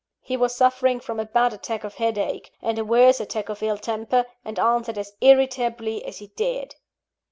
[0.23, 3.77] He was suffering from a bad attack of headache, and a worse attack of ill
[3.77, 6.73] temper, and answered as irritably as he dared.